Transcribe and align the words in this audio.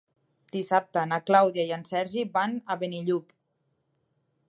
Dissabte 0.55 1.03
na 1.11 1.19
Clàudia 1.27 1.67
i 1.69 1.75
en 1.79 1.85
Sergi 1.91 2.27
van 2.39 2.59
a 2.73 2.79
Benillup. 2.85 3.37